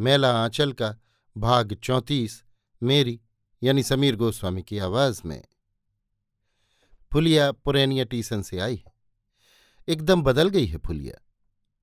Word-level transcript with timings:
मेला 0.00 0.44
आंचल 0.44 0.72
का 0.72 0.96
भाग 1.36 1.74
चौंतीस, 1.74 2.44
मेरी, 2.82 3.20
यानी 3.62 3.82
समीर 3.82 4.16
गोस्वामी 4.16 4.62
की 4.62 4.78
आवाज़ 4.78 5.22
में। 5.24 5.44
फुलिया 7.12 7.52
पुरैनिया 7.52 8.04
टीसन 8.04 8.42
से 8.42 8.58
आई 8.58 8.76
है। 8.76 8.92
एकदम 9.88 10.22
बदल 10.22 10.48
गई 10.48 10.66
है 10.66 10.76
फुलिया। 10.76 11.26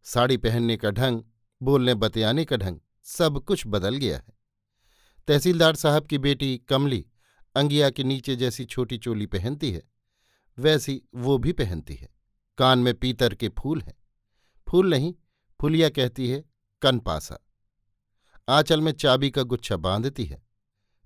साड़ी 0.04 0.38
पहनने 0.38 0.78
का 0.78 0.92
ढंग, 0.92 1.24
बोलने 1.62 1.94
बतियाने 1.94 2.46
का 2.46 2.58
ढंग, 2.58 2.80
सब 3.04 3.44
कुछ 3.44 3.64
बदल 3.68 3.96
गया 3.96 4.18
है। 4.18 4.38
तहसीलदार 5.28 5.76
साहब 5.76 6.06
की 6.06 6.18
बेटी 6.18 6.58
कमली, 6.58 7.06
अंगिया 7.56 7.90
के 7.90 8.04
नीचे 8.04 8.36
जैसी 8.36 8.66
छोटी 8.66 8.98
चोली 8.98 9.26
पहनती 9.26 9.72
है, 9.72 9.84
वैसी 10.60 11.02
वो 11.16 11.38
भी 11.38 11.52
पहनती 11.52 11.96
है। 11.96 12.10
कान 12.58 12.80
में 12.80 12.94
पीतर 12.94 13.36
के 13.36 13.50
फूल 13.50 13.82
हैं। 13.82 13.98
फूल 14.68 14.90
नहीं, 14.90 15.14
फुलिया 15.62 15.90
कहती 15.90 16.30
है, 16.30 16.46
कनपासा। 16.82 17.44
आंचल 18.50 18.82
में 18.82 18.92
चाबी 18.92 19.30
का 19.32 19.44
गुच्छा 19.44 19.78
बांधती 19.78 20.26
है, 20.26 20.42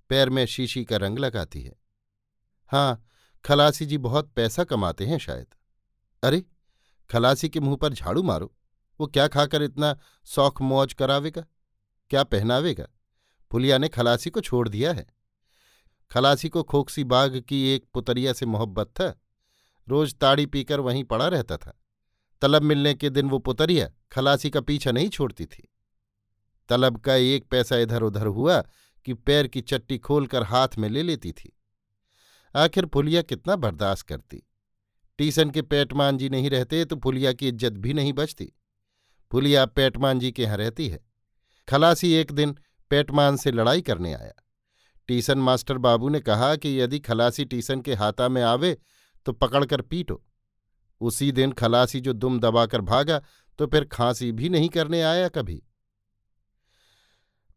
पैर 0.09 0.29
में 0.29 0.45
शीशी 0.45 0.85
का 0.85 0.97
रंग 0.97 1.19
लगाती 1.19 1.61
है। 1.61 1.75
हाँ 2.71 3.05
खलासी 3.45 3.85
जी 3.85 3.97
बहुत 3.97 4.31
पैसा 4.31 4.63
कमाते 4.63 5.05
हैं 5.05 5.17
शायद। 5.17 5.47
अरे, 6.23 6.43
खलासी 7.09 7.49
के 7.49 7.59
मुँह 7.59 7.75
पर 7.75 7.93
झाड़ू 7.93 8.23
मारो, 8.23 8.53
वो 8.99 9.07
क्या 9.07 9.27
खाकर 9.27 9.61
इतना 9.61 9.99
शौक 10.25 10.61
मौज 10.61 10.93
करावेगा? 10.93 11.45
क्या 12.11 12.23
पहनावेगा? 12.23 12.87
पुलिया 13.51 13.77
ने 13.77 13.89
खलासी 13.89 14.29
को 14.29 14.41
छोड़ 14.41 14.67
दिया 14.69 14.93
है। 14.93 15.05
खलासी 16.11 16.49
को 16.49 16.63
खोखसी 16.63 17.03
बाग 17.03 17.39
की 17.39 17.67
एक 17.67 17.85
पुतरिया 17.93 18.33
से 18.33 18.45
मोहब्बत 18.45 18.87
था। 18.87 19.21
रोज 19.87 20.15
ताड़ी 20.15 20.45
पीकर 20.45 20.79
वहीं 20.79 21.03
पड़ा 21.03 21.27
रहता 21.27 21.57
था। 21.57 21.79
तलब 22.41 22.61
मिलने 22.61 22.93
के 22.93 23.09
दिन 23.09 23.29
वो 23.29 23.39
पुतरिया 23.39 23.89
खलासी 24.11 24.49
का 24.49 24.61
पीछा 24.61 24.91
नहीं 24.91 25.09
छोड़ती 25.09 25.45
थी। 25.45 25.67
तलब 26.71 26.97
का 26.97 27.15
एक 27.15 27.45
पैसा 27.51 27.77
इधर 27.77 28.03
उधर 28.03 28.25
हुआ 28.27 28.61
कि 29.05 29.13
पैर 29.13 29.47
की 29.47 29.61
चट्टी 29.63 29.97
खोलकर 29.99 30.43
हाथ 30.43 30.77
में 30.77 30.87
ले 30.89 31.03
लेती 31.03 31.31
थी। 31.31 31.51
आखिर 32.55 32.85
फुलिया 32.85 33.21
कितना 33.23 33.55
बर्दाश्त 33.57 34.07
करती। 34.07 34.41
टीसन 35.19 35.49
के 35.49 35.61
पैटमान 35.63 36.17
जी 36.17 36.29
नहीं 36.29 36.49
रहते 36.49 36.83
तो 36.85 36.95
फुलिया 36.95 37.33
की 37.33 37.47
इज़्ज़त 37.47 37.73
भी 37.73 37.93
नहीं 37.93 38.13
बचती। 38.13 38.51
फुलिया 39.31 39.65
पैटमान 39.67 40.19
जी 40.19 40.31
के 40.31 40.43
यहाँ 40.43 40.57
रहती 40.57 40.87
है। 40.87 40.99
खलासी 41.67 42.13
एक 42.13 42.31
दिन 42.31 42.55
पैटमान 42.91 43.37
से 43.37 43.51
लड़ाई 43.51 43.81
करने 43.81 44.13
आया। 44.13 44.33
टीसन 45.09 45.39
मास्टर 45.39 45.77
बाबू 45.77 46.09
ने 46.09 46.19
कहा 46.19 46.55
कि 46.55 46.79
यदि 46.79 46.99
खलासी 46.99 47.45
टीसन 47.45 47.81
के 47.81 47.93
हाथा 47.93 48.27
में 48.29 48.41
आवे 48.43 48.77
तो 49.25 49.31
पकड़कर 49.33 49.81
पीटो। 49.81 50.21
उसी 51.01 51.31
दिन 51.31 51.51
खलासी 51.51 51.99
जो 51.99 52.13
दुम 52.13 52.39
दबाकर 52.39 52.81
भागा 52.83 53.21
तो 53.59 53.67
फिर 53.67 53.85
खांसी 53.85 54.31
भी 54.31 54.49
नहीं 54.49 54.69
करने 54.69 55.01
आया 55.01 55.27
कभी। 55.29 55.61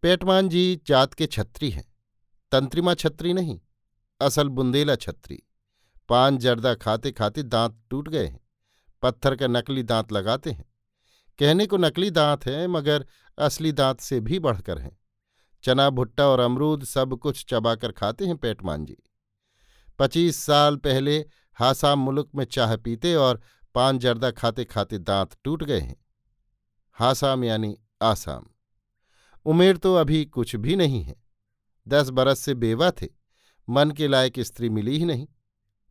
पेटमान 0.05 0.49
जी 0.49 0.81
जात 0.87 1.15
के 1.15 1.27
छत्री 1.27 1.71
हैं, 1.71 1.85
तंत्रिमा 2.53 2.95
छत्री 2.95 3.33
नहीं, 3.33 3.61
असल 4.21 4.49
बुंदेला 4.49 4.97
छत्री। 4.97 5.43
पान 6.09 6.39
जर्दा 6.39 6.75
खाते 6.75 7.13
खाते 7.13 7.43
दांत 7.43 7.81
टूट 7.91 8.09
गए 8.09 8.27
हैं, 8.27 8.41
पत्थर 9.03 9.37
का 9.37 9.47
नकली 9.47 9.83
दांत 9.83 10.13
लगाते 10.13 10.51
हैं। 10.51 10.65
कहने 11.39 11.67
को 11.67 11.77
नकली 11.77 12.11
दांत 12.11 12.47
हैं, 12.47 12.67
मगर 12.67 13.07
असली 13.39 13.73
दांत 13.73 14.01
से 14.01 14.21
भी 14.21 14.39
बढ़कर 14.39 14.79
हैं। 14.79 14.99
चना, 15.65 15.91
भुट्टा 15.91 16.29
और 16.29 16.41
अमरूद 16.41 16.85
सब 16.85 17.19
कुछ 17.19 17.45
चबाकर 17.49 17.93
खाते 17.93 18.27
हैं 18.27 18.37
पेटमान 18.37 18.85
जी। 18.85 18.97
पच्चीस 19.99 20.37
साल 20.37 20.77
पहले 20.77 21.19
हासाम 21.55 21.99
मुल्क 21.99 22.31
में 22.35 22.45
चाह 22.45 22.77
पीते 22.77 23.15
और 23.15 23.43
पान 23.75 23.99
जर्दा 23.99 24.31
खाते 24.31 24.65
खाते 24.65 24.99
दांत 24.99 25.37
टूट 25.45 25.65
गए 25.65 25.81
हैं। 25.81 26.05
हासाम 26.93 27.45
यानी 27.45 27.77
आसाम। 28.03 28.47
उमेर 29.47 29.77
तो 29.77 29.95
अभी 29.95 30.25
कुछ 30.25 30.55
भी 30.57 30.77
नहीं 30.77 31.03
है। 31.03 31.17
दस 31.87 32.09
बरस 32.09 32.39
से 32.39 32.55
बेवा 32.55 32.91
थे, 32.93 33.09
मन 33.69 33.91
के 33.91 34.09
लायक 34.09 34.41
स्त्री 34.41 34.69
मिली 34.69 34.99
ही 34.99 35.05
नहीं। 35.05 35.27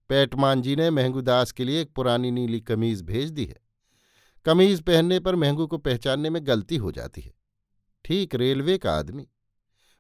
पैटमान 0.10 0.62
जी 0.62 0.76
ने 0.76 0.90
महंगूदास 0.90 1.52
के 1.52 1.64
लिए 1.64 1.82
एक 1.82 1.94
पुरानी 1.94 2.32
नीली 2.32 2.60
कमीज 2.62 3.02
भेज 3.02 3.30
दी 3.30 3.46
है। 3.46 3.60
कमीज 4.46 4.82
पहनने 4.82 5.20
पर 5.20 5.36
महंगू 5.36 5.68
को 5.68 5.78
पहचानने 5.78 6.30
में 6.30 6.46
गलती 6.48 6.78
हो 6.78 6.92
जाती 6.92 7.22
है। 7.22 7.34
ठीक 8.06 8.36
रेलवे 8.36 8.78
का 8.78 8.94
आदमी, 8.94 9.28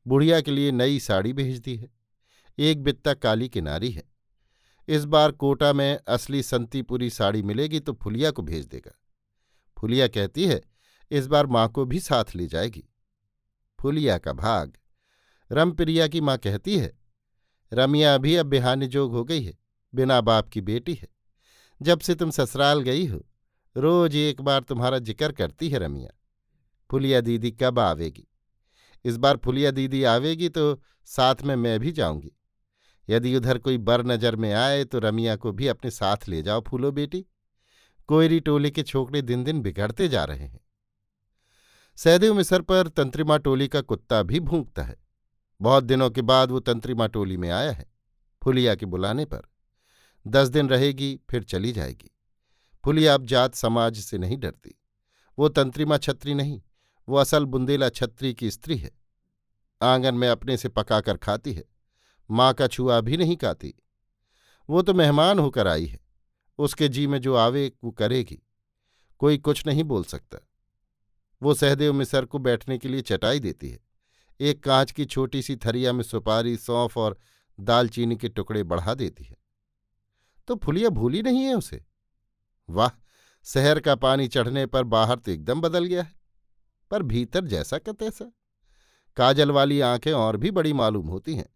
बुढ़िया 0.05 0.41
के 0.41 0.51
लिए 0.51 0.71
नई 0.71 0.99
साड़ी 0.99 1.33
भेज 1.33 1.59
दी 1.59 1.75
है। 1.75 1.89
एक 2.57 2.81
बित्ता 2.83 3.13
काली 3.13 3.49
किनारी 3.49 3.91
है। 3.91 4.03
इस 4.87 5.05
बार 5.05 5.31
कोटा 5.31 5.71
में 5.73 5.99
असली 6.07 6.41
संतीपुरी 6.43 7.09
साड़ी 7.09 7.41
मिलेगी 7.41 7.79
तो 7.79 7.93
फुलिया 7.93 8.31
को 8.31 8.41
भेज 8.41 8.65
देगा। 8.65 8.91
फुलिया 9.77 10.07
कहती 10.07 10.45
है, 10.45 10.61
इस 11.11 11.27
बार 11.27 11.47
माँ 11.47 11.67
को 11.69 11.85
भी 11.85 11.99
साथ 11.99 12.35
ले 12.35 12.47
जाएगी। 12.47 12.83
फुलिया 13.83 14.17
का 14.17 14.33
भाग। 14.33 14.73
रमप्रिया 15.51 16.07
की 16.07 16.21
माँ 16.21 16.37
कहती 16.37 16.77
है, 16.77 16.91
रमिया 17.71 18.17
भी 18.17 18.35
अब 18.35 18.45
बिहानी 18.45 18.87
जोग 18.87 19.13
हो 19.13 19.23
गई 19.23 19.43
है, 19.43 19.53
बिना 19.93 20.19
बाप 20.21 20.49
की 20.49 20.61
बेटी 20.61 20.93
है। 20.93 21.07
जब 21.81 21.99
से 21.99 22.15
तुम 22.15 22.31
ससुराल 22.31 22.81
गई 22.81 23.05
हो, 23.05 23.19
रोज 23.75 24.15
एक 24.15 24.41
बार 24.41 24.63
तुम्हारा 24.63 24.99
ज़िक्र 24.99 25.31
करती 25.31 25.69
है 25.69 25.79
रमिया। 25.79 26.09
फुलिया 26.89 27.21
दीदी 27.21 27.51
कब 27.51 27.79
आवेगी? 27.79 28.27
इस 29.05 29.17
बार 29.17 29.37
फुलिया 29.37 29.71
दीदी 29.71 30.03
आवेगी 30.05 30.49
तो 30.49 30.81
साथ 31.07 31.43
में 31.43 31.55
मैं 31.55 31.79
भी 31.79 31.91
जाऊँगी। 31.91 32.31
यदि 33.07 33.35
उधर 33.35 33.57
कोई 33.57 33.77
बर 33.79 34.05
नज़र 34.05 34.35
में 34.35 34.51
आए 34.53 34.83
तो 34.83 34.99
रमिया 34.99 35.35
को 35.35 35.51
भी 35.51 35.67
अपने 35.67 35.91
साथ 35.91 36.27
ले 36.29 36.41
जाओ 36.41 36.61
फूलो 36.61 36.91
बेटी। 36.91 37.25
कोयरी 38.09 38.39
टोले 38.39 38.71
के 38.71 38.83
छोकरे 38.83 39.21
दिन 39.21 39.43
दिन 39.43 39.61
बिगड़ते 39.61 40.07
जा 40.07 40.23
रहे 40.23 40.45
हैं। 40.45 40.59
सहदेव 41.95 42.33
मिसर 42.33 42.61
पर 42.61 42.87
तंत्रिमा 42.87 43.37
टोली 43.37 43.67
का 43.67 43.81
कुत्ता 43.81 44.23
भी 44.23 44.39
भूंकता 44.39 44.83
है। 44.83 44.97
बहुत 45.61 45.83
दिनों 45.83 46.09
के 46.09 46.21
बाद 46.21 46.51
वो 46.51 46.59
तंत्रिमा 46.59 47.07
टोली 47.07 47.37
में 47.37 47.49
आया 47.49 47.71
है, 47.71 47.91
फुलिया 48.43 48.75
के 48.75 48.85
बुलाने 48.85 49.25
पर। 49.25 49.41
दस 50.27 50.47
दिन 50.47 50.69
रहेगी, 50.69 51.19
फिर 51.29 51.43
चली 51.43 51.71
जाएगी। 51.71 52.11
फुलिया 52.85 53.13
अब 53.13 53.25
जात 53.25 53.55
समाज 53.55 53.99
से 53.99 54.17
नहीं 54.17 54.37
डरती। 54.37 54.75
वो 55.39 55.49
तंत्रिमा 55.49 55.97
छत्री 55.97 56.33
नहीं, 56.33 56.61
वो 57.09 57.17
असल 57.17 57.45
बुंदेला 57.45 57.89
छत्री 57.89 58.33
की 58.33 58.51
स्त्री 58.51 58.77
है। 58.77 58.91
आँगन 59.81 60.15
में 60.15 60.29
अपने 60.29 60.57
से 60.57 60.69
पकाकर 60.69 61.17
खाती 61.17 61.53
है, 61.53 61.65
माँ 62.31 62.53
का 62.53 62.67
छुआ 62.67 63.01
भी 63.01 63.17
नहीं 63.17 63.37
खाती। 63.37 63.73
वो 64.69 64.81
तो 64.81 64.93
मेहमान 64.93 65.39
होकर 65.39 65.67
आई 65.67 65.85
है, 65.85 65.99
उसके 66.57 66.87
जी 66.87 67.07
में 67.07 67.21
जो 67.21 67.35
आवे 67.35 67.71
वो 67.83 67.91
करेगी। 67.91 68.39
कोई 69.19 69.37
कुछ 69.37 69.67
नहीं 69.67 69.83
बोल 69.83 70.03
सकता। 70.03 70.37
वो 71.43 71.53
सहदेव 71.53 71.93
मिसर 71.93 72.25
को 72.25 72.39
बैठने 72.39 72.77
के 72.77 72.87
लिए 72.87 73.01
चटाई 73.01 73.39
देती 73.39 73.69
है। 73.69 73.79
एक 74.39 74.63
कांच 74.63 74.91
की 74.91 75.05
छोटी 75.05 75.41
सी 75.41 75.55
थरिया 75.55 75.93
में 75.93 76.03
सुपारी, 76.03 76.57
सौंफ 76.57 76.97
और 76.97 77.17
दालचीनी 77.59 78.15
के 78.15 78.29
टुकड़े 78.29 78.63
बढ़ा 78.63 78.93
देती 78.93 79.23
है। 79.23 79.37
तो 80.47 80.55
फुलिया 80.55 80.89
भूली 80.89 81.21
नहीं 81.21 81.43
है 81.43 81.55
उसे? 81.55 81.85
वाह! 82.69 82.89
शहर 83.43 83.79
का 83.79 83.95
पानी 83.95 84.27
चढ़ने 84.27 84.65
पर 84.65 84.83
बाहर 84.83 85.19
तो 85.19 85.31
एकदम 85.31 85.61
बदल 85.61 85.85
गया 85.85 86.03
है, 86.03 86.15
पर 86.91 87.03
भीतर 87.03 87.45
जैसा 87.45 87.77
का 87.77 87.91
तैसा। 87.91 88.31
काजल 89.17 89.51
वाली 89.51 89.79
आँखें 89.81 90.13
और 90.13 90.37
भी 90.37 90.51
बड़ी 90.51 90.73
मालूम 90.73 91.07
होती 91.07 91.35
हैं। 91.35 91.49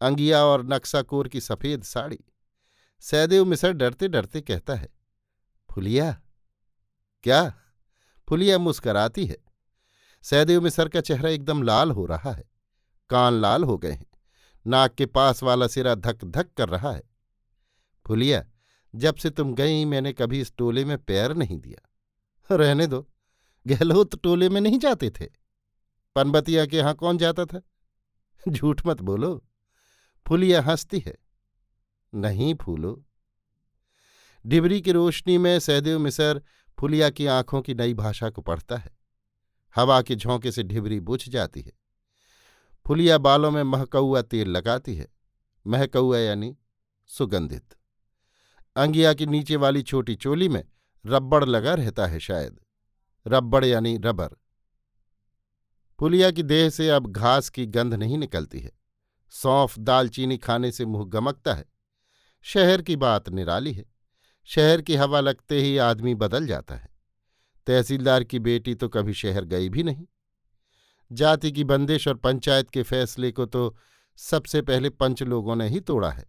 अंगिया 0.00 0.44
और 0.44 0.64
नक्साकोर 0.66 1.28
की 1.28 1.40
सफ़ेद 1.40 1.82
साड़ी। 1.82 2.18
सहदेव 3.00 3.44
मिसर 3.44 3.72
डरते 3.72 4.08
डरते 4.08 4.40
कहता 4.40 4.74
है, 4.74 4.88
फुलिया, 5.70 6.20
क्या 7.24 7.54
फुलिया 8.30 8.58
मुस्कराती 8.58 9.26
है। 9.26 9.36
सहदेव 10.22 10.60
मिसर 10.60 10.88
का 10.88 11.00
चेहरा 11.00 11.30
एकदम 11.30 11.62
लाल 11.62 11.90
हो 11.90 12.06
रहा 12.06 12.32
है। 12.32 12.44
कान 13.10 13.32
लाल 13.32 13.64
हो 13.64 13.78
गए 13.78 13.92
हैं। 13.92 14.06
नाक 14.66 14.94
के 14.94 15.06
पास 15.06 15.42
वाला 15.42 15.66
सिरा 15.66 15.94
धक 15.94 16.24
धक 16.24 16.52
कर 16.56 16.68
रहा 16.68 16.92
है। 16.92 17.02
फुलिया, 18.06 18.46
जब 18.94 19.14
से 19.14 19.30
तुम 19.30 19.54
गई, 19.54 19.84
मैंने 19.84 20.12
कभी 20.12 20.40
इस 20.40 20.52
टोले 20.56 20.84
में 20.84 20.98
पैर 20.98 21.32
नहीं 21.32 21.58
दिया। 21.58 21.90
रहने 22.56 22.86
दो। 22.86 23.08
गहलोत 23.66 24.22
टोले 24.22 24.48
में 24.48 24.60
नहीं 24.60 24.78
जाते 24.78 25.10
थे। 25.10 25.26
पनबतिया 26.14 26.66
के 26.66 26.76
यहाँ 26.76 26.94
कौन 26.94 27.18
जाता 27.18 27.44
था? 27.44 27.62
झूठ 28.48 28.86
मत 28.86 29.02
बोलो। 29.02 29.44
फुलिया 30.28 30.62
हंसती 30.62 30.98
है। 30.98 31.18
नहीं 32.14 32.54
फूलो। 32.54 33.04
डिबरी 34.46 34.80
की 34.80 34.92
रोशनी 34.92 35.38
में 35.38 35.60
सहदेव 35.60 35.98
मिसर 35.98 36.42
फुलिया 36.80 37.10
की 37.10 37.26
आँखों 37.26 37.62
की 37.62 37.74
नई 37.74 37.94
भाषा 37.94 38.30
को 38.30 38.42
पढ़ता 38.42 38.76
है। 38.76 38.98
हवा 39.76 40.02
के 40.02 40.16
झोंके 40.16 40.52
से 40.52 40.62
ढिबरी 40.62 41.00
बुझ 41.00 41.28
जाती 41.28 41.60
है। 41.60 41.72
फुलिया 42.86 43.18
बालों 43.18 43.50
में 43.50 43.62
महकौआ 43.62 44.22
तेल 44.22 44.48
लगाती 44.48 44.96
है। 44.96 45.08
महकौआ 45.66 46.18
यानी 46.18 46.56
सुगंधित। 47.06 47.76
अंगिया 48.76 49.14
की 49.14 49.26
नीचे 49.26 49.56
वाली 49.56 49.82
छोटी 49.82 50.14
चोली 50.14 50.48
में 50.48 50.64
रब्बड़ 51.06 51.44
लगा 51.44 51.74
रहता 51.74 52.06
है 52.06 52.20
शायद। 52.20 52.60
रब्बड़ 53.26 53.64
यानी 53.64 53.98
रबर। 53.98 54.28
पुलिया 55.98 56.30
की 56.30 56.42
देह 56.42 56.70
से 56.70 56.90
अब 56.90 57.06
घास 57.06 57.48
की 57.48 57.66
गंध 57.66 57.94
नहीं 57.94 58.18
निकलती 58.18 58.60
है। 58.60 58.72
सौंफ, 59.30 59.78
दालचीनी 59.78 60.36
खाने 60.36 60.72
से 60.72 60.84
मुँह 60.84 61.04
गमकता 61.08 61.54
है। 61.54 61.64
शहर 62.42 62.82
की 62.82 62.96
बात 62.96 63.28
निराली 63.28 63.72
है। 63.72 63.99
शहर 64.44 64.80
की 64.80 64.94
हवा 64.94 65.20
लगते 65.20 65.60
ही 65.60 65.78
आदमी 65.78 66.14
बदल 66.14 66.46
जाता 66.46 66.74
है। 66.74 66.88
तहसीलदार 67.66 68.24
की 68.24 68.38
बेटी 68.38 68.74
तो 68.74 68.88
कभी 68.88 69.14
शहर 69.14 69.44
गई 69.44 69.68
भी 69.68 69.82
नहीं। 69.82 70.06
जाति 71.12 71.52
की 71.52 71.64
बंदिश 71.64 72.08
और 72.08 72.14
पंचायत 72.14 72.70
के 72.70 72.82
फैसले 72.82 73.32
को 73.32 73.46
तो 73.46 73.76
सबसे 74.16 74.62
पहले 74.62 74.90
पंच 74.90 75.22
लोगों 75.22 75.56
ने 75.56 75.68
ही 75.68 75.80
तोड़ा 75.80 76.10
है। 76.10 76.24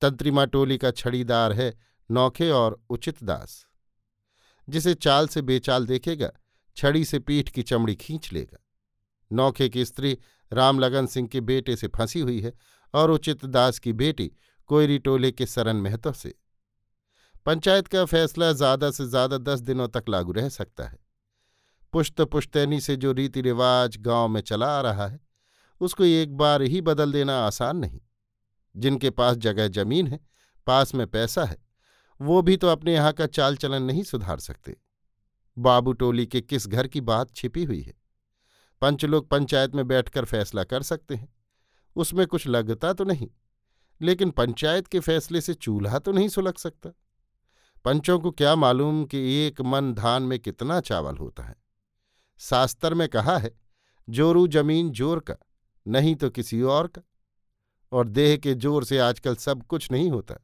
तंत्रिमा 0.00 0.44
टोली 0.44 0.78
का 0.78 0.90
छड़ीदार 0.90 1.52
है 1.52 1.74
नौखे 2.10 2.50
और 2.50 2.82
उचित 2.90 3.24
दास। 3.24 3.66
जिसे 4.68 4.94
चाल 4.94 5.28
से 5.28 5.42
बेचाल 5.42 5.86
देखेगा, 5.86 6.30
छड़ी 6.76 7.04
से 7.04 7.18
पीठ 7.18 7.48
की 7.48 7.62
चमड़ी 7.62 7.94
खींच 7.94 8.32
लेगा। 8.32 8.58
नौखे 9.32 9.68
की 9.68 9.84
स्त्री 9.84 10.18
रामलगन 10.52 11.06
सिंह 11.06 11.28
के 11.28 11.40
बेटे 11.40 11.76
से 11.76 11.88
फंसी 11.88 12.20
हुई 12.20 12.40
है 12.40 12.52
और 12.94 13.10
उचित 13.10 13.44
दास 13.44 13.78
की 13.78 13.92
बेटी 13.92 14.30
कोयरी 14.66 14.98
टोले 14.98 15.32
के 15.32 15.46
सरन 15.46 15.76
महतो 15.76 16.12
से। 16.12 16.34
पंचायत 17.46 17.88
का 17.88 18.04
फैसला 18.04 18.50
ज़्यादा 18.52 18.90
से 18.90 19.04
ज़्यादा 19.06 19.36
दस 19.38 19.60
दिनों 19.60 19.86
तक 19.88 20.04
लागू 20.08 20.32
रह 20.32 20.48
सकता 20.48 20.84
है। 20.84 20.98
पुश्त 21.92 22.20
पुश्तैनी 22.22 22.80
से 22.80 22.96
जो 22.96 23.12
रीति 23.12 23.40
रिवाज 23.40 23.96
गाँव 23.98 24.28
में 24.28 24.40
चला 24.40 24.66
आ 24.68 24.80
रहा 24.80 25.06
है, 25.06 25.20
उसको 25.80 26.04
एक 26.04 26.36
बार 26.36 26.62
ही 26.62 26.80
बदल 26.80 27.12
देना 27.12 27.38
आसान 27.40 27.76
नहीं। 27.76 28.00
जिनके 28.74 29.10
पास 29.10 29.36
जगह 29.38 29.68
ज़मीन 29.68 30.06
है, 30.06 30.20
पास 30.66 30.94
में 30.94 31.06
पैसा 31.06 31.44
है, 31.44 31.58
वो 32.20 32.42
भी 32.42 32.56
तो 32.56 32.68
अपने 32.68 32.94
यहाँ 32.94 33.12
का 33.12 33.26
चाल 33.28 33.56
चलन 33.56 33.82
नहीं 33.82 34.02
सुधार 34.02 34.38
सकते। 34.40 34.76
बाबू 35.56 35.92
टोली 35.92 36.26
के 36.26 36.40
किस 36.40 36.66
घर 36.66 36.86
की 36.86 37.00
बात 37.02 37.34
छिपी 37.34 37.64
हुई 37.64 37.80
है? 37.80 37.94
पंच 38.82 39.04
लोग 39.04 39.30
पंचायत 39.30 39.74
में 39.74 39.86
बैठकर 39.88 40.24
फैसला 40.24 40.64
कर 40.64 40.82
सकते 40.82 41.14
हैं। 41.14 41.32
उसमें 41.96 42.26
कुछ 42.26 42.46
लगता 42.48 42.92
तो 42.92 43.04
नहीं, 43.04 43.28
लेकिन 44.00 44.30
पंचायत 44.32 44.86
के 44.86 45.00
फैसले 45.00 45.40
से 45.40 45.54
चूल्हा 45.54 45.98
तो 45.98 46.12
नहीं 46.12 46.28
सुलग 46.28 46.56
सकता। 46.58 46.90
पंचों 47.86 48.18
को 48.18 48.30
क्या 48.30 48.56
मालूम 48.56 49.04
कि 49.04 49.46
एक 49.46 49.60
मन 49.60 49.94
धान 49.94 50.22
में 50.22 50.38
कितना 50.38 50.80
चावल 50.80 51.16
होता 51.16 51.42
है। 51.42 51.56
शास्त्र 52.38 52.94
में 52.94 53.08
कहा 53.08 53.38
है, 53.38 53.60
जोरू 54.08 54.48
ज़मीन 54.48 54.90
ज़ोर 54.90 55.20
का, 55.20 55.34
नहीं 55.88 56.14
तो 56.14 56.30
किसी 56.30 56.62
और 56.62 56.86
का। 56.86 57.02
और 57.92 58.08
देह 58.08 58.36
के 58.36 58.54
ज़ोर 58.54 58.84
से 58.84 58.98
आजकल 58.98 59.36
सब 59.36 59.62
कुछ 59.62 59.90
नहीं 59.90 60.10
होता। 60.10 60.34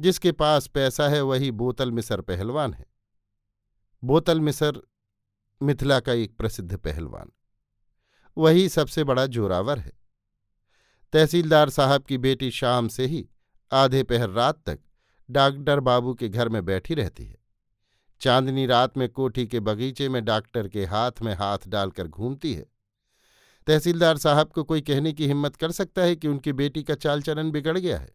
जिसके 0.00 0.32
पास 0.32 0.66
पैसा 0.66 1.08
है, 1.08 1.20
वही 1.20 1.50
बोतल 1.50 1.92
मिसर 1.92 2.20
पहलवान 2.20 2.74
है। 2.74 2.86
बोतल 4.04 4.40
मिसर 4.40 4.82
मिथिला 5.62 6.00
का 6.00 6.12
एक 6.12 6.36
प्रसिद्ध 6.36 6.76
पहलवान। 6.76 7.32
वही 8.36 8.68
सबसे 8.68 9.04
बड़ा 9.04 9.26
जोरावर 9.26 9.78
है। 9.78 9.92
तहसीलदार 11.12 11.70
साहब 11.70 12.02
की 12.02 12.18
बेटी 12.18 12.50
शाम 12.50 12.88
से 12.88 13.06
ही 13.06 13.28
आधे 13.72 14.02
पहर 14.02 14.30
रात 14.30 14.62
तक 14.66 14.80
डॉक्टर 15.30 15.80
बाबू 15.80 16.14
के 16.14 16.28
घर 16.28 16.48
में 16.48 16.64
बैठी 16.64 16.94
रहती 16.94 17.24
है। 17.24 17.38
चांदनी 18.20 18.66
रात 18.66 18.98
में 18.98 19.08
कोठी 19.08 19.46
के 19.46 19.60
बगीचे 19.60 20.08
में 20.08 20.24
डॉक्टर 20.24 20.68
के 20.68 20.84
हाथ 20.84 21.12
में 21.22 21.34
हाथ 21.34 21.58
डालकर 21.66 22.08
घूमती 22.08 22.54
है। 22.54 22.66
तहसीलदार 23.66 24.18
साहब 24.18 24.48
को 24.48 24.64
कोई 24.64 24.80
कहने 24.80 25.12
की 25.12 25.26
हिम्मत 25.26 25.56
कर 25.56 25.70
सकता 25.70 26.02
है 26.02 26.16
कि 26.16 26.28
उनकी 26.28 26.52
बेटी 26.52 26.82
का 26.82 26.94
चाल 26.94 27.22
चलन 27.22 27.50
बिगड़ 27.50 27.78
गया 27.78 27.98
है? 27.98 28.10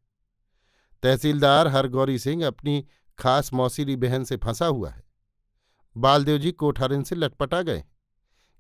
तहसीलदार 1.03 1.67
हरगौरी 1.67 2.19
सिंह 2.19 2.47
अपनी 2.47 2.85
खास 3.19 3.53
मौसीरी 3.53 3.95
बहन 3.95 4.23
से 4.23 4.37
फंसा 4.37 4.65
हुआ 4.65 4.89
है। 4.89 5.03
बालदेव 5.97 6.37
जी 6.37 6.51
कोठारिन 6.51 7.03
से 7.03 7.15
लटपटा 7.15 7.61
गए। 7.61 7.83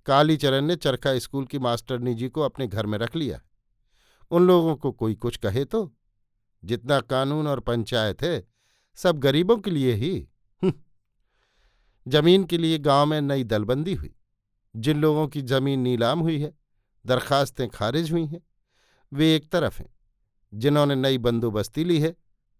कालीचरण 0.05 0.61
ने 0.61 0.75
चरखा 0.75 1.19
स्कूल 1.19 1.45
की 1.45 1.59
मास्टरनी 1.59 2.13
जी 2.13 2.29
को 2.29 2.41
अपने 2.41 2.67
घर 2.67 2.85
में 2.85 2.97
रख 2.97 3.15
लिया। 3.15 3.41
उन 4.31 4.47
लोगों 4.47 4.75
को 4.75 4.91
कोई 4.91 5.15
कुछ 5.15 5.37
कहे 5.37 5.65
तो? 5.65 5.95
जितना 6.65 6.99
कानून 6.99 7.47
और 7.47 7.59
पंचायत 7.59 8.23
है, 8.23 8.47
सब 8.95 9.17
गरीबों 9.17 9.57
के 9.57 9.71
लिए 9.71 9.93
ही। 9.93 10.27
ज़मीन 12.07 12.43
के 12.43 12.57
लिए 12.57 12.77
गाँव 12.77 13.05
में 13.05 13.21
नई 13.21 13.43
दलबंदी 13.43 13.93
हुई। 13.93 14.15
जिन 14.75 15.01
लोगों 15.01 15.27
की 15.27 15.41
ज़मीन 15.41 15.79
नीलाम 15.79 16.19
हुई 16.19 16.39
है, 16.39 16.57
दरखास्तें 17.05 17.69
खारिज 17.69 18.11
हुई 18.11 18.25
हैं, 18.25 18.41
वे 19.13 19.35
एक 19.35 19.51
तरफ़ 19.51 19.79
हैं। 19.79 19.95
जिन्होंने 20.53 20.95
नई 20.95 21.17
बंदोबस्ती 21.17 21.83
ली 21.83 21.99
है, 21.99 22.15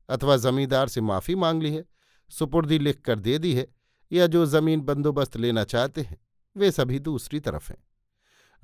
अथवा 0.09 0.37
जमींदार 0.37 0.87
से 0.87 1.01
माफ़ी 1.01 1.35
मांग 1.35 1.63
ली 1.63 1.73
है, 1.73 1.85
सुपुर्दी 2.29 2.79
लिख 2.79 3.01
कर 3.01 3.19
दे 3.19 3.37
दी 3.37 3.53
है, 3.53 3.67
या 4.11 4.27
जो 4.27 4.45
ज़मीन 4.45 4.81
बंदोबस्त 4.81 5.37
लेना 5.37 5.63
चाहते 5.63 6.01
हैं, 6.01 6.17
वे 6.57 6.71
सभी 6.71 6.99
दूसरी 6.99 7.39
तरफ़ 7.39 7.71
हैं। 7.71 7.83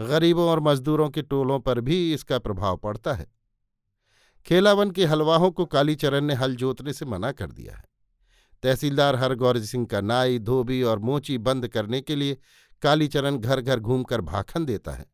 गरीबों 0.08 0.50
और 0.50 0.60
मजदूरों 0.60 1.10
के 1.10 1.22
टोलों 1.22 1.60
पर 1.60 1.82
भी 1.82 2.14
इसका 2.14 2.40
प्रभाव 2.40 2.78
पड़ता 2.78 3.14
है। 3.14 3.39
खेलावन 4.46 4.92
के 4.92 5.06
हलवाहों 5.06 5.52
को 5.52 5.66
कालीचरण 5.66 6.22
ने 6.22 6.34
हल 6.34 6.56
जोतने 6.56 6.94
से 6.94 7.06
मना 7.06 7.32
कर 7.32 7.52
दिया 7.52 7.76
है। 7.76 7.84
तहसीलदार 8.64 9.16
हरगौर 9.16 9.60
सिंह 9.60 9.86
का 9.86 10.02
नाई, 10.02 10.40
धोबी 10.40 10.84
और 10.84 11.00
मोची 11.00 11.38
बंद 11.38 11.68
करने 11.68 12.02
के 12.02 12.16
लिए 12.16 12.38
कालीचरण 12.82 13.38
घर 13.38 13.62
घर 13.62 13.80
घूमकर 13.80 14.22
भाखन 14.22 14.66
देता 14.66 14.92
है। 14.92 15.06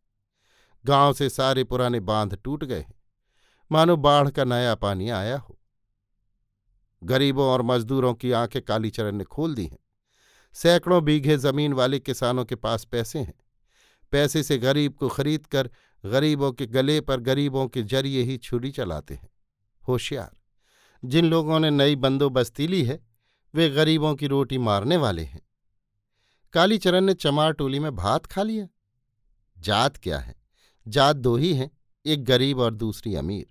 गाँव 0.86 1.13
से 1.13 1.30
सारे 1.30 1.63
पुराने 1.63 2.00
बाँध 2.00 2.38
टूट 2.44 2.64
गए 2.64 2.80
हैं। 2.80 2.94
मानो 3.71 3.97
बाढ़ 3.97 4.30
का 4.30 4.44
नया 4.44 4.76
पानी 4.76 5.09
आया 5.09 5.38
हो। 5.38 5.59
गरीबों 7.04 7.45
और 7.45 7.61
मजदूरों 7.61 8.14
की 8.14 8.31
आँखें 8.31 8.61
कालीचरण 8.61 9.16
ने 9.16 9.23
खोल 9.23 9.56
दी 9.56 9.66
हैं। 9.66 9.80
सैकड़ों 10.54 11.04
बीघे 11.04 11.38
ज़मीन 11.38 11.73
वाले 11.73 12.00
किसानों 12.00 12.45
के 12.45 12.56
पास 12.56 12.85
पैसे 12.85 13.19
हैं। 13.19 13.33
पैसे 14.11 14.44
से 14.44 14.57
गरीब 14.57 14.94
को 14.94 15.09
खरीद 15.09 15.45
कर 15.45 15.69
गरीबों 16.06 16.52
के 16.52 16.66
गले 16.66 17.02
पर 17.02 17.19
गरीबों 17.19 17.68
के 17.68 17.83
ज़रिए 17.83 18.21
ही 18.21 18.38
छुरी 18.38 18.71
चलाते 18.71 19.14
हैं। 19.14 19.30
होशियार। 19.88 20.38
जिन 21.06 21.26
लोगों 21.26 21.59
ने 21.59 21.69
नई 21.69 21.95
बंदोबस्ती 21.95 22.68
ली 22.68 22.83
है, 22.83 23.07
वे 23.56 23.69
गरीबों 23.69 24.16
की 24.16 24.28
रोटी 24.28 24.57
मारने 24.57 24.97
वाले 24.97 25.24
हैं। 25.24 25.42
कालीचरण 26.54 27.02
ने 27.02 27.14
चमार 27.14 27.52
टोली 27.52 27.80
में 27.80 27.95
भात 27.95 28.26
खा 28.26 28.44
लिया। 28.44 28.68
जात 29.59 29.97
क्या 29.97 30.19
है? 30.19 30.35
जात 30.88 31.16
दो 31.16 31.35
ही 31.35 31.54
हैं, 31.54 31.78
एक 32.06 32.26
गरीब 32.26 32.59
और 32.59 32.74
दूसरी 32.74 33.16
अमीर। 33.16 33.47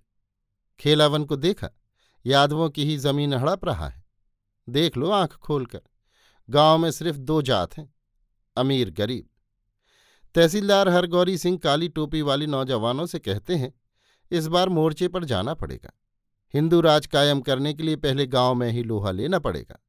खेलावन 0.79 1.25
को 1.25 1.35
देखा, 1.35 1.69
यादवों 2.25 2.69
की 2.69 2.85
ही 2.85 2.97
ज़मीन 2.97 3.33
हड़प 3.33 3.65
रहा 3.65 3.89
है। 3.89 4.05
देख 4.69 4.97
लो 4.97 5.09
आँख 5.09 5.35
खोलकर, 5.35 5.81
गाँव 6.49 6.77
में 6.77 6.91
सिर्फ़ 6.91 7.17
दो 7.17 7.41
जात 7.41 7.77
हैं, 7.77 7.93
अमीर 8.57 8.89
गरीब। 8.89 9.29
तहसीलदार 10.35 10.89
हरगौरी 10.89 11.37
सिंह 11.37 11.57
काली 11.57 11.89
टोपी 11.89 12.21
वाली 12.21 12.47
नौजवानों 12.47 13.05
से 13.05 13.19
कहते 13.19 13.55
हैं, 13.55 13.73
इस 14.31 14.47
बार 14.47 14.69
मोर्चे 14.69 15.07
पर 15.07 15.23
जाना 15.23 15.53
पड़ेगा। 15.53 15.91
हिंदू 16.53 16.81
राज 16.81 17.05
कायम 17.05 17.41
करने 17.41 17.73
के 17.73 17.83
लिए 17.83 17.95
पहले 17.95 18.27
गाँव 18.27 18.55
में 18.55 18.71
ही 18.71 18.83
लोहा 18.83 19.11
लेना 19.11 19.39
पड़ेगा। 19.39 19.79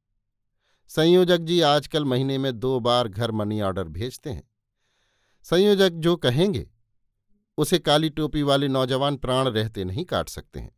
संयोजक 0.89 1.39
जी 1.39 1.61
आजकल 1.61 2.05
महीने 2.05 2.39
में 2.39 2.59
दो 2.59 2.81
बार 2.81 3.09
घर 3.09 3.31
मनी 3.31 3.61
ऑर्डर 3.61 3.85
भेजते 3.85 4.31
हैं। 4.31 4.51
संयोजक 5.43 5.91
जो 5.91 6.17
कहेंगे, 6.17 6.71
उसे 7.59 7.79
काली 7.79 8.11
टोपी 8.11 8.43
वाले 8.43 8.69
नौजवान 8.69 9.17
प्राण 9.17 9.49
रहते 9.49 9.85
नहीं 9.85 10.05
काट 10.05 10.29
सकते 10.29 10.61
हैं। 10.61 10.77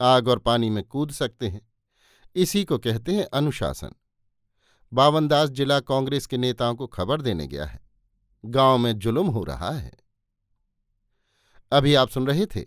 आग 0.00 0.28
और 0.28 0.38
पानी 0.38 0.70
में 0.70 0.84
कूद 0.84 1.10
सकते 1.10 1.48
हैं। 1.48 1.72
इसी 2.34 2.64
को 2.64 2.78
कहते 2.78 3.14
हैं 3.14 3.24
अनुशासन। 3.24 3.90
बावनदास 4.92 5.50
जिला 5.50 5.80
कांग्रेस 5.80 6.26
के 6.26 6.36
नेताओं 6.36 6.74
को 6.74 6.86
खबर 6.86 7.20
देने 7.20 7.46
गया 7.46 7.64
है। 7.64 7.89
गाँव 8.44 8.78
में 8.78 8.98
जुलुम 8.98 9.26
हो 9.26 9.44
रहा 9.44 9.70
है। 9.70 9.92
अभी 11.72 11.94
आप 11.94 12.08
सुन 12.08 12.26
रहे 12.26 12.46
थे 12.46 12.60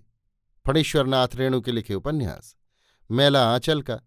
फणीश्वरनाथ 0.68 1.28
रेणु 1.36 1.62
के 1.62 1.72
लिखे 1.72 1.94
उपन्यास, 1.94 2.56
मेला 3.12 3.54
आंचल 3.54 3.82
का, 3.82 4.00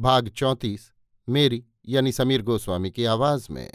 भाग 0.00 0.28
चौंतीस, 0.28 0.92
मेरी 1.28 1.64
यानी 1.88 2.12
समीर 2.12 2.42
गोस्वामी 2.42 2.90
की 2.90 3.04
आवाज़ 3.04 3.46
में। 3.50 3.72